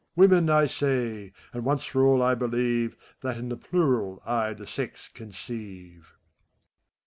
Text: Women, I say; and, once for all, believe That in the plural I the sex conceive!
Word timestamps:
Women, 0.15 0.49
I 0.49 0.65
say; 0.65 1.31
and, 1.53 1.63
once 1.63 1.83
for 1.85 2.01
all, 2.03 2.33
believe 2.33 2.97
That 3.21 3.37
in 3.37 3.49
the 3.49 3.55
plural 3.55 4.19
I 4.25 4.55
the 4.55 4.65
sex 4.65 5.07
conceive! 5.13 6.15